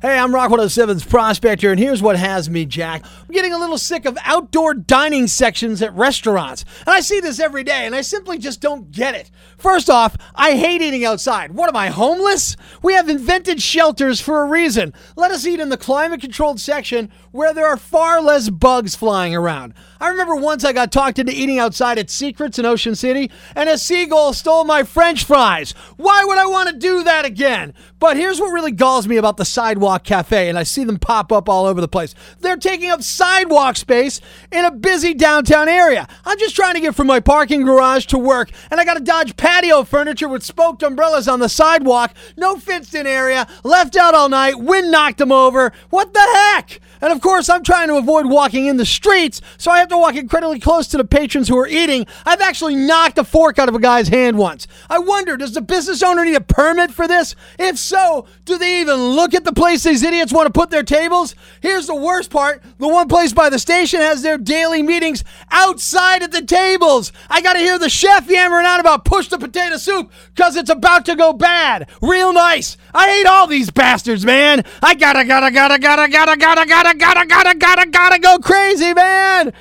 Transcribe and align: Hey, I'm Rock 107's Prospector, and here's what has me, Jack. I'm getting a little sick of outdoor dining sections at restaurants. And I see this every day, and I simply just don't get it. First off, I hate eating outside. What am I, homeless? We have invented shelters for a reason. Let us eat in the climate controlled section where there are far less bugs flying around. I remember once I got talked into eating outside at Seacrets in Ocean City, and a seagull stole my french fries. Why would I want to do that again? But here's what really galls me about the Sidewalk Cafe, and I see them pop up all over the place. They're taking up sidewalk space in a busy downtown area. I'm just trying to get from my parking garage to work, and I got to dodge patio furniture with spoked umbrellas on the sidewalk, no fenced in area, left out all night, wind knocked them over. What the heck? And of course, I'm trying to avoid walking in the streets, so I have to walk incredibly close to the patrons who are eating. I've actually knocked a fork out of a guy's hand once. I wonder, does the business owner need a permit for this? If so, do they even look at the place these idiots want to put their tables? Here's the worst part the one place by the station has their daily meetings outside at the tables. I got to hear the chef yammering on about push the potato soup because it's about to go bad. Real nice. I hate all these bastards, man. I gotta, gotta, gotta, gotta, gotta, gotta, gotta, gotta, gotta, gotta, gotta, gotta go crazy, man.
Hey, 0.00 0.16
I'm 0.16 0.32
Rock 0.32 0.52
107's 0.52 1.04
Prospector, 1.04 1.68
and 1.68 1.80
here's 1.80 2.00
what 2.00 2.14
has 2.14 2.48
me, 2.48 2.64
Jack. 2.64 3.04
I'm 3.04 3.34
getting 3.34 3.52
a 3.52 3.58
little 3.58 3.76
sick 3.76 4.04
of 4.04 4.16
outdoor 4.22 4.72
dining 4.72 5.26
sections 5.26 5.82
at 5.82 5.92
restaurants. 5.92 6.64
And 6.86 6.94
I 6.94 7.00
see 7.00 7.18
this 7.18 7.40
every 7.40 7.64
day, 7.64 7.84
and 7.84 7.96
I 7.96 8.02
simply 8.02 8.38
just 8.38 8.60
don't 8.60 8.92
get 8.92 9.16
it. 9.16 9.28
First 9.56 9.90
off, 9.90 10.16
I 10.36 10.54
hate 10.54 10.82
eating 10.82 11.04
outside. 11.04 11.50
What 11.50 11.68
am 11.68 11.74
I, 11.74 11.88
homeless? 11.88 12.56
We 12.80 12.94
have 12.94 13.08
invented 13.08 13.60
shelters 13.60 14.20
for 14.20 14.40
a 14.40 14.46
reason. 14.46 14.94
Let 15.16 15.32
us 15.32 15.44
eat 15.44 15.58
in 15.58 15.68
the 15.68 15.76
climate 15.76 16.20
controlled 16.20 16.60
section 16.60 17.10
where 17.32 17.52
there 17.52 17.66
are 17.66 17.76
far 17.76 18.22
less 18.22 18.50
bugs 18.50 18.94
flying 18.94 19.34
around. 19.34 19.74
I 20.00 20.10
remember 20.10 20.36
once 20.36 20.64
I 20.64 20.72
got 20.72 20.92
talked 20.92 21.18
into 21.18 21.32
eating 21.32 21.58
outside 21.58 21.98
at 21.98 22.06
Seacrets 22.06 22.60
in 22.60 22.66
Ocean 22.66 22.94
City, 22.94 23.32
and 23.56 23.68
a 23.68 23.76
seagull 23.76 24.32
stole 24.32 24.62
my 24.62 24.84
french 24.84 25.24
fries. 25.24 25.72
Why 25.96 26.22
would 26.24 26.38
I 26.38 26.46
want 26.46 26.68
to 26.70 26.76
do 26.76 27.02
that 27.02 27.24
again? 27.24 27.74
But 27.98 28.16
here's 28.16 28.38
what 28.38 28.52
really 28.52 28.70
galls 28.70 29.08
me 29.08 29.16
about 29.16 29.38
the 29.38 29.44
Sidewalk 29.44 29.87
Cafe, 29.96 30.48
and 30.48 30.58
I 30.58 30.62
see 30.62 30.84
them 30.84 30.98
pop 30.98 31.32
up 31.32 31.48
all 31.48 31.64
over 31.64 31.80
the 31.80 31.88
place. 31.88 32.14
They're 32.40 32.56
taking 32.56 32.90
up 32.90 33.02
sidewalk 33.02 33.76
space 33.76 34.20
in 34.52 34.64
a 34.64 34.70
busy 34.70 35.14
downtown 35.14 35.68
area. 35.68 36.06
I'm 36.24 36.38
just 36.38 36.54
trying 36.54 36.74
to 36.74 36.80
get 36.80 36.94
from 36.94 37.06
my 37.06 37.20
parking 37.20 37.64
garage 37.64 38.06
to 38.06 38.18
work, 38.18 38.50
and 38.70 38.80
I 38.80 38.84
got 38.84 38.94
to 38.94 39.00
dodge 39.00 39.36
patio 39.36 39.84
furniture 39.84 40.28
with 40.28 40.42
spoked 40.42 40.82
umbrellas 40.82 41.28
on 41.28 41.40
the 41.40 41.48
sidewalk, 41.48 42.14
no 42.36 42.58
fenced 42.58 42.94
in 42.94 43.06
area, 43.06 43.46
left 43.64 43.96
out 43.96 44.14
all 44.14 44.28
night, 44.28 44.58
wind 44.58 44.90
knocked 44.90 45.18
them 45.18 45.32
over. 45.32 45.72
What 45.88 46.12
the 46.12 46.20
heck? 46.20 46.80
And 47.00 47.12
of 47.12 47.20
course, 47.20 47.48
I'm 47.48 47.62
trying 47.62 47.88
to 47.88 47.96
avoid 47.96 48.26
walking 48.26 48.66
in 48.66 48.76
the 48.76 48.84
streets, 48.84 49.40
so 49.56 49.70
I 49.70 49.78
have 49.78 49.88
to 49.88 49.98
walk 49.98 50.16
incredibly 50.16 50.58
close 50.58 50.88
to 50.88 50.96
the 50.96 51.04
patrons 51.04 51.48
who 51.48 51.56
are 51.56 51.68
eating. 51.68 52.06
I've 52.26 52.40
actually 52.40 52.74
knocked 52.74 53.18
a 53.18 53.24
fork 53.24 53.58
out 53.58 53.68
of 53.68 53.74
a 53.74 53.80
guy's 53.80 54.08
hand 54.08 54.36
once. 54.36 54.66
I 54.90 54.98
wonder, 54.98 55.36
does 55.36 55.54
the 55.54 55.60
business 55.60 56.02
owner 56.02 56.24
need 56.24 56.34
a 56.34 56.40
permit 56.40 56.90
for 56.90 57.06
this? 57.06 57.36
If 57.58 57.78
so, 57.78 58.26
do 58.44 58.58
they 58.58 58.80
even 58.80 58.96
look 58.96 59.34
at 59.34 59.44
the 59.44 59.52
place 59.52 59.77
these 59.82 60.02
idiots 60.02 60.32
want 60.32 60.46
to 60.46 60.52
put 60.52 60.70
their 60.70 60.82
tables? 60.82 61.34
Here's 61.60 61.86
the 61.86 61.94
worst 61.94 62.30
part 62.30 62.62
the 62.78 62.88
one 62.88 63.08
place 63.08 63.32
by 63.32 63.50
the 63.50 63.58
station 63.58 64.00
has 64.00 64.22
their 64.22 64.38
daily 64.38 64.82
meetings 64.82 65.24
outside 65.50 66.22
at 66.22 66.32
the 66.32 66.42
tables. 66.42 67.12
I 67.28 67.40
got 67.40 67.54
to 67.54 67.58
hear 67.58 67.78
the 67.78 67.88
chef 67.88 68.28
yammering 68.28 68.66
on 68.66 68.80
about 68.80 69.04
push 69.04 69.28
the 69.28 69.38
potato 69.38 69.76
soup 69.76 70.12
because 70.34 70.56
it's 70.56 70.70
about 70.70 71.04
to 71.06 71.16
go 71.16 71.32
bad. 71.32 71.88
Real 72.02 72.32
nice. 72.32 72.76
I 72.94 73.08
hate 73.08 73.26
all 73.26 73.46
these 73.46 73.70
bastards, 73.70 74.24
man. 74.24 74.64
I 74.82 74.94
gotta, 74.94 75.24
gotta, 75.24 75.50
gotta, 75.50 75.78
gotta, 75.78 76.08
gotta, 76.08 76.36
gotta, 76.36 76.66
gotta, 76.66 76.96
gotta, 76.96 77.26
gotta, 77.26 77.54
gotta, 77.54 77.58
gotta, 77.58 77.90
gotta 77.90 78.18
go 78.20 78.38
crazy, 78.38 78.94
man. 78.94 79.52